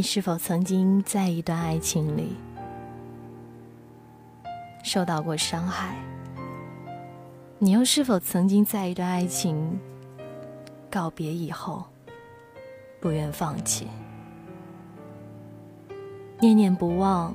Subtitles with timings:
[0.00, 2.34] 你是否曾经在一段爱情里
[4.82, 5.94] 受到过伤害？
[7.58, 9.78] 你又是否曾经在一段爱情
[10.90, 11.84] 告别以后
[12.98, 13.88] 不愿放弃？
[16.38, 17.34] 念念不忘，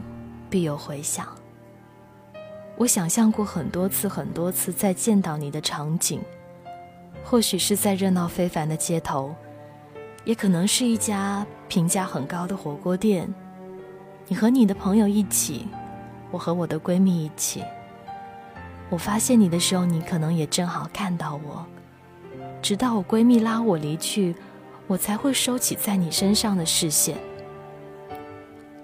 [0.50, 1.28] 必有回响。
[2.78, 6.20] 我想象过很多次、很多次再见到你的场景，
[7.24, 9.36] 或许是在热闹非凡的街头。
[10.26, 13.32] 也可能是一家评价很高的火锅店，
[14.28, 15.68] 你和你的朋友一起，
[16.32, 17.64] 我和我的闺蜜一起。
[18.90, 21.66] 我发现你的时候，你可能也正好看到我。
[22.60, 24.36] 直到我闺蜜拉我离去，
[24.88, 27.16] 我才会收起在你身上的视线。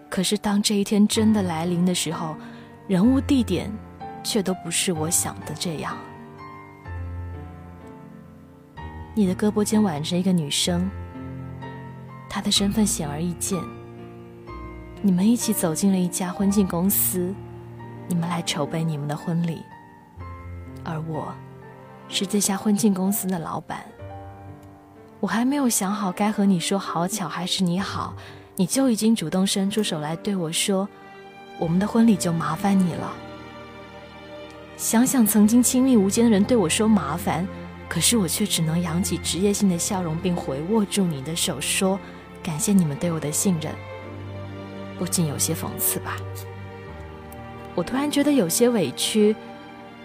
[0.09, 2.35] 可是当这一天真的来临的时候，
[2.87, 3.71] 人物地点
[4.23, 5.97] 却都不是我想的这样。
[9.15, 10.87] 你的胳膊间挽着一个女生。
[12.33, 13.61] 他的身份显而易见。
[15.01, 17.35] 你们一起走进了一家婚庆公司，
[18.07, 19.61] 你们来筹备你们的婚礼，
[20.81, 21.35] 而我，
[22.07, 23.83] 是这家婚庆公司的老板。
[25.19, 28.15] 我还没有想好该和你说好巧还是你好，
[28.55, 30.87] 你就已经主动伸出手来对我说
[31.59, 33.11] ：“我们的婚礼就麻烦你了。”
[34.77, 37.45] 想想曾经亲密无间的人对我说麻烦，
[37.89, 41.99] 可是我却只能扬起职业性的笑容，并回握住你的手说。
[42.43, 43.73] 感谢你们对我的信任，
[44.97, 46.17] 不禁有些讽刺吧。
[47.75, 49.35] 我突然觉得有些委屈。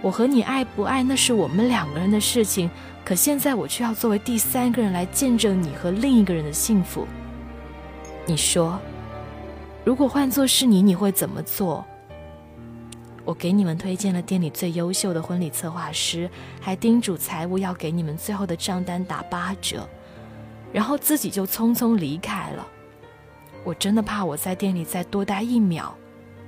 [0.03, 2.71] 我和你爱不爱，那是我们两个人的事情。
[3.05, 7.07] 可现在我却要作为第三个人来见证你和另一个人的幸福。
[8.27, 8.79] 你说，
[9.85, 11.85] 如果换做是你，你会怎么做？
[13.25, 19.89] 我给你们推荐了店里最优秀的婚礼策划师，还叮嘱财务要给你们最后的账单打八折。
[20.73, 22.67] 然后自己就匆匆离开了。
[23.65, 25.97] 我真的怕我在店里再多待一秒，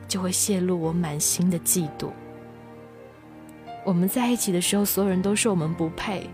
[0.06, 2.10] 就会泄露我满心的嫉妒。
[3.84, 6.28] 我们在一起的时候，所有人都说我们不配。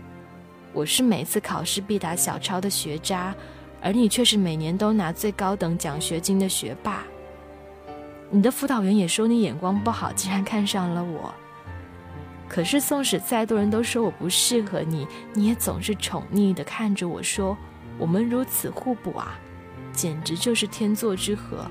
[0.73, 3.33] 我是每次考试必打小抄的学渣，
[3.81, 7.03] 而你却是每年都拿最高等奖学金的学霸。
[8.29, 11.33] 你的辅导员也说你眼光不好，竟然看上了我。
[12.49, 17.57] 可是纵使再多人都说我不适合你，你也总是宠溺的看着我说。
[17.97, 19.39] 我们如此互补啊，
[19.93, 21.65] 简直就是天作之合。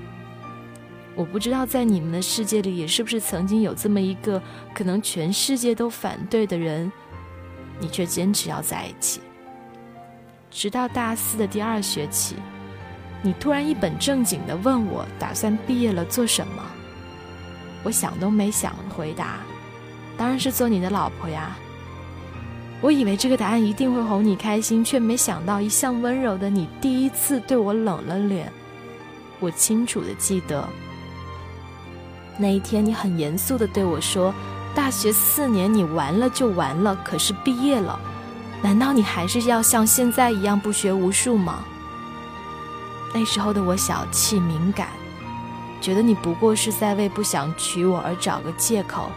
[1.15, 4.41] 我不知道在你们的世界里，也是不是曾经有这么一个
[4.73, 6.91] 可能全世界都反对的人，
[7.79, 9.21] 你却坚持要在一起。
[10.51, 12.35] 直到大四的第二学期，
[13.21, 16.63] 你突然一本正经的问我，打算毕业了做什么？
[17.83, 19.37] 我想都没想回答，
[20.17, 21.55] 当然是做你的老婆呀。
[22.85, 28.53] 我以为这个答案一定会哄你开心，却没想到一向温柔的你第一次对我冷了脸。
[29.39, 30.69] 我清楚的记得，
[32.37, 34.31] 那一天你很严肃的对我说
[34.75, 37.99] ：“大学四年你完了就完了，可是毕业了，
[38.61, 41.65] 难道你还是要像现在一样不学无术吗？”
[43.15, 44.89] 那时候的我小气敏感，
[45.81, 49.09] 觉得你不过是在为不想娶我而找个借口，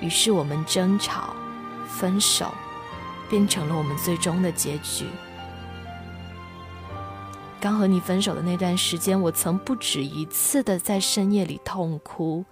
[0.00, 1.36] 于是我们争吵，
[1.86, 2.54] 分手。
[3.28, 5.06] 变成了我们最终的结局。
[7.60, 12.44] 刚和你分手的那段时间，我曾不止一次的在深夜里痛哭，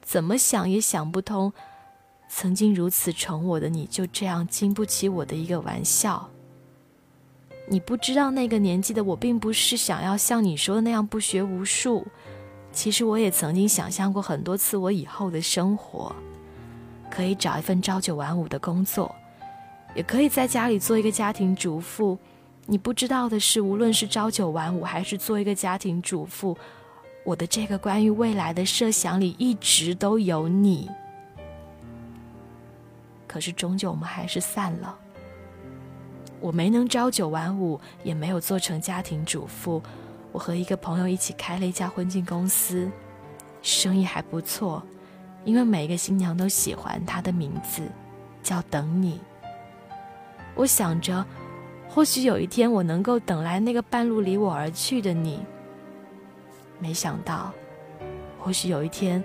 [0.00, 1.52] 怎么想也想不通，
[2.28, 6.30] 曾经如此宠我的你，就这样经不起我的一个玩笑。
[7.68, 12.06] 你不知道那个年纪的我，并不是想要像你说的那样不学无术，
[12.72, 16.14] 其实我也曾经想象过很多次我以后的生活，
[17.10, 19.14] 可以找一份朝九晚五的工作。
[19.94, 22.18] 也可以在家里做一个家庭主妇。
[22.66, 26.56] 你不知道的是，无论是朝九晚五，还是做一个家庭主妇，
[27.24, 30.90] 我的这个关于未来的设想里一直都有你。
[33.26, 34.98] 可是终究我们还是散了。
[36.40, 39.82] 我没能朝九晚五，也没有做成家庭主妇。
[40.30, 42.90] 我和一个朋友一起开了一家婚庆公司，
[43.62, 44.82] 生意还不错，
[45.44, 47.82] 因为每个新娘都喜欢他的名字，
[48.42, 49.18] 叫等你。
[50.58, 51.24] 我想着，
[51.88, 55.40] 或许有一天我能够等来那个半路离我而去的你。
[56.80, 57.52] 没想到，
[58.40, 59.22] 或许有一天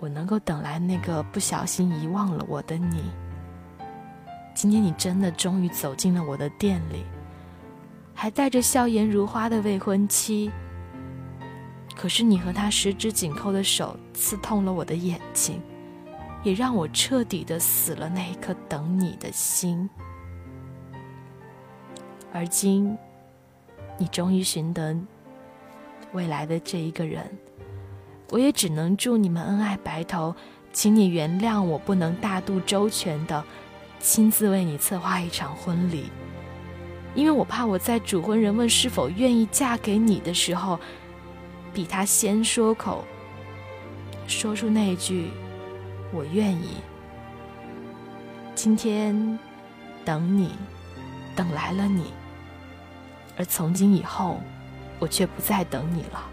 [0.00, 3.04] 我能够等来那个不小心遗忘了我的你。
[4.56, 7.04] 今天你真的终于走进了我的店里，
[8.12, 10.50] 还带着笑颜如花的未婚妻。
[11.96, 15.62] 可是你和他十指紧扣的手刺痛了我的眼睛。
[16.42, 19.88] 也让我彻底的死了那一颗等你的心。
[22.32, 22.96] 而今，
[23.98, 24.96] 你终于寻得
[26.12, 27.30] 未来的这一个人。
[28.30, 30.32] 我也只能祝你们恩爱白头，
[30.72, 33.44] 请你原谅我不能大度周全的
[33.98, 36.04] 亲自为你策划一场婚礼，
[37.16, 40.78] 因为我怕我在主婚人问是否愿意嫁给你的时候，
[41.74, 43.04] 比他先说口，
[44.28, 45.30] 说出那句
[46.12, 46.76] “我愿意”。
[48.54, 49.38] 今天
[50.04, 50.54] 等你，
[51.34, 52.12] 等来了你，
[53.36, 54.40] 而从今以后，
[54.98, 56.28] 我却不再等你了。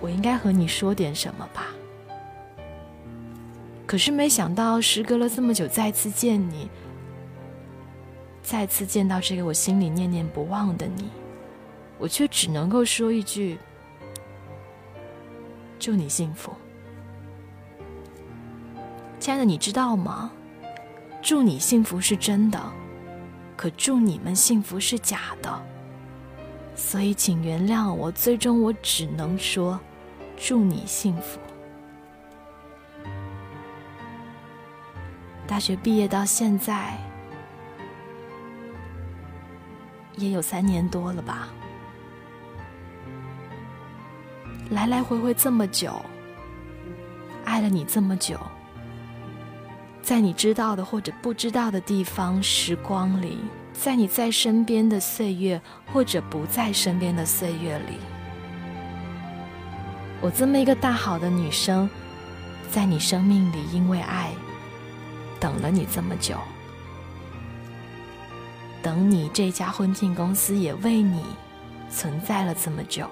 [0.00, 1.68] 我应该和你说点什么吧？
[3.86, 6.68] 可是没想到，时隔了这么久，再次见你，
[8.42, 11.08] 再次见到这个我心里念念不忘的你，
[11.98, 13.58] 我却只能够说一句：
[15.78, 16.52] 祝你幸福，
[19.24, 20.30] 亲爱的，你知道吗？
[21.22, 22.60] 祝你幸福是真的，
[23.56, 25.62] 可祝你们幸福是假的，
[26.74, 29.80] 所以请原谅我，最终我只能说。
[30.36, 31.40] 祝你幸福。
[35.46, 36.92] 大学毕业到现在
[40.16, 41.48] 也有三年多了吧，
[44.68, 45.98] 来来回回这么久，
[47.46, 48.38] 爱了你这么久，
[50.04, 53.38] 在你知道的或者不知道的地方、时光里，
[53.72, 55.58] 在你在身边的岁月
[55.90, 57.96] 或者不在身边的岁月里。
[60.20, 61.88] 我这么一个大好的女生，
[62.70, 64.30] 在你生命里因为爱，
[65.40, 66.36] 等了你这么久，
[68.82, 71.24] 等你这家婚庆公司也为你
[71.90, 73.08] 存在了这么久，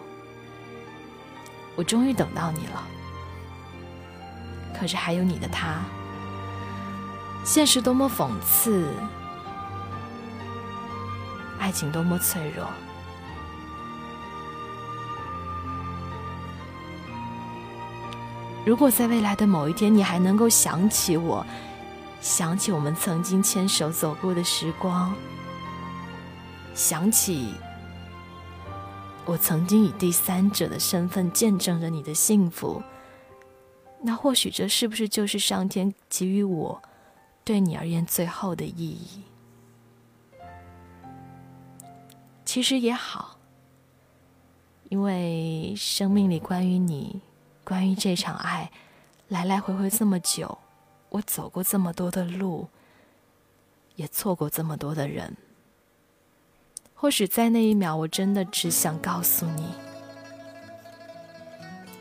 [1.74, 2.86] 我终于等到你了。
[4.78, 5.80] 可是还有你的他，
[7.44, 8.88] 现实多么讽刺，
[11.58, 12.66] 爱情多么脆弱。
[18.64, 21.44] 如果在未来的某一天，你还能够想起我，
[22.20, 25.12] 想起我们曾经牵手走过的时光，
[26.74, 27.54] 想起
[29.24, 32.80] 我曾经以第三者的身份见证着你的幸福，
[34.00, 36.80] 那或许这是不是就是上天给予我
[37.44, 39.22] 对你而言最后的意义？
[42.44, 43.38] 其实也好，
[44.88, 47.20] 因为生命里关于你。
[47.64, 48.72] 关于这场爱，
[49.28, 50.58] 来来回回这么久，
[51.10, 52.68] 我走过这么多的路，
[53.94, 55.36] 也错过这么多的人。
[56.92, 59.68] 或许在那一秒，我真的只想告诉你，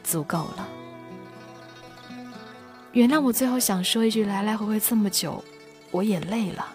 [0.04, 0.81] 足够了。
[2.94, 5.44] 原谅我最后想说一句：来来回回这么久，
[5.92, 6.68] 我也累了。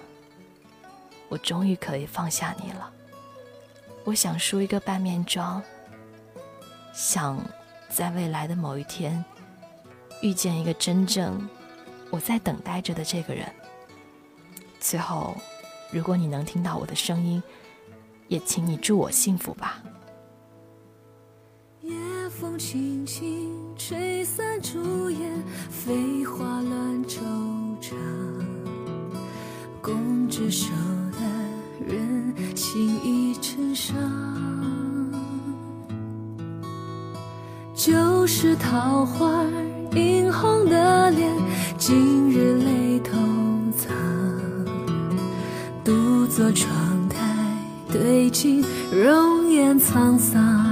[1.29, 2.91] 我终于可以放下你了。
[4.05, 5.63] 我想梳一个半面妆，
[6.93, 7.39] 想。
[7.89, 9.25] 在未来的某一天，
[10.21, 11.49] 遇见一个真正
[12.11, 13.47] 我在等待着的这个人。
[14.81, 15.37] 最后，
[15.91, 17.43] 如果你能听到我的声音，
[18.27, 19.81] 也请你祝我幸福吧。
[21.81, 21.95] 夜
[22.29, 25.31] 风轻轻吹散朱颜，
[25.71, 27.21] 飞花乱惆
[27.81, 27.93] 怅。
[29.83, 30.71] 共执手
[31.13, 33.95] 的人，心已成伤。
[37.75, 39.45] 旧时桃花
[39.93, 41.31] 映红的脸，
[41.79, 43.13] 今日泪偷
[43.77, 43.95] 藏。
[45.85, 47.19] 独坐窗台
[47.93, 50.66] 对镜，容颜沧桑。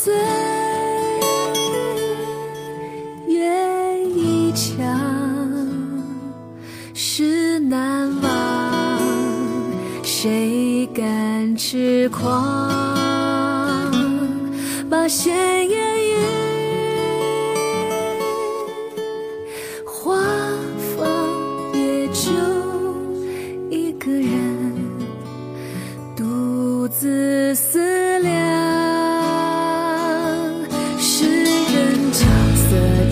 [0.00, 0.14] 人负醉，
[3.26, 4.76] 月已强，
[6.94, 8.98] 事难忘，
[10.02, 12.70] 谁敢痴狂？
[14.88, 16.16] 把闲言语
[19.84, 20.16] 话
[20.96, 21.06] 放，
[21.74, 22.30] 也就
[23.70, 24.72] 一个人
[26.16, 27.89] 独自思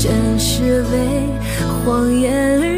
[0.09, 1.29] 全是为
[1.85, 2.78] 谎言而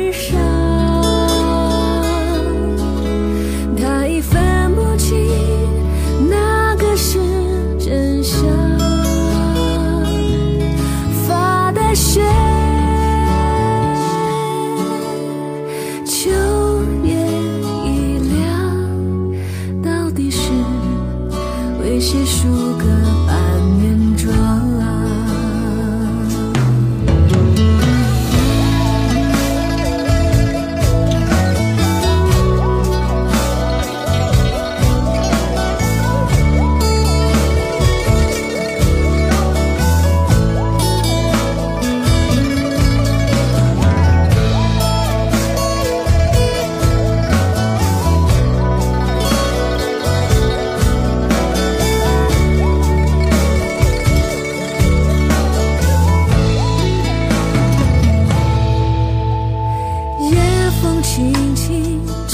[61.13, 62.30] 轻轻